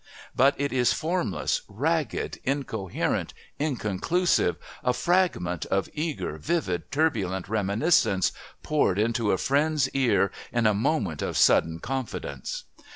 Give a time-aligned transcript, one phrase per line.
[0.35, 8.31] But it is formless, ragged, incoherent, inconclusive, a fragment of eager, vivid, turbulent reminiscence
[8.63, 12.63] poured into a friend's ear in a moment of sudden confidence.